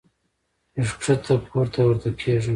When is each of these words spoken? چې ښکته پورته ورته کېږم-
چې 0.73 0.79
ښکته 1.05 1.33
پورته 1.47 1.81
ورته 1.87 2.09
کېږم- 2.19 2.45